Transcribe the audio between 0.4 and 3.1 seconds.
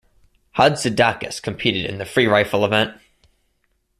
Hatzidakis competed in the free rifle event.